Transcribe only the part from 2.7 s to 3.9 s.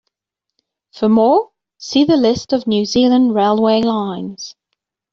Zealand railway